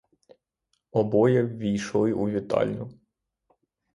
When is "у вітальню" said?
2.13-2.99